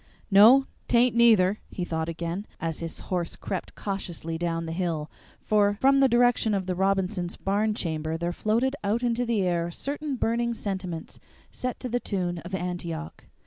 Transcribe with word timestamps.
"No, 0.31 0.65
't 0.87 0.97
aint, 0.97 1.15
neither," 1.15 1.59
he 1.69 1.85
thought 1.85 2.09
again, 2.09 2.47
as 2.59 2.79
his 2.79 3.01
horse 3.13 3.35
crept 3.35 3.75
cautiously 3.75 4.35
down 4.35 4.65
the 4.65 4.71
hill, 4.71 5.11
for 5.39 5.75
from 5.79 5.99
the 5.99 6.09
direction 6.09 6.55
of 6.55 6.65
the 6.65 6.73
Robinsons' 6.73 7.37
barn 7.37 7.75
chamber 7.75 8.17
there 8.17 8.33
floated 8.33 8.75
out 8.83 9.03
into 9.03 9.27
the 9.27 9.43
air 9.43 9.69
certain 9.69 10.15
burning 10.15 10.55
sentiments 10.55 11.19
set 11.51 11.79
to 11.81 11.87
the 11.87 11.99
tune 11.99 12.39
of 12.39 12.55
"Antioch." 12.55 13.25